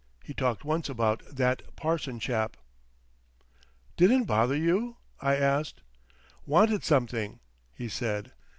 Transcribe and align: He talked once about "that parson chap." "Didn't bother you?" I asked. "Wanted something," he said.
He 0.23 0.33
talked 0.33 0.65
once 0.65 0.89
about 0.89 1.21
"that 1.31 1.75
parson 1.75 2.19
chap." 2.19 2.57
"Didn't 3.97 4.23
bother 4.23 4.55
you?" 4.55 4.97
I 5.21 5.35
asked. 5.35 5.81
"Wanted 6.43 6.83
something," 6.83 7.39
he 7.71 7.87
said. 7.87 8.31